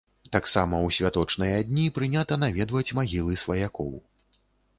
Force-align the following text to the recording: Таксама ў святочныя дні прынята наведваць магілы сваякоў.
Таксама 0.35 0.75
ў 0.77 0.95
святочныя 0.97 1.59
дні 1.69 1.85
прынята 1.99 2.39
наведваць 2.45 2.85
магілы 3.01 3.39
сваякоў. 3.45 3.93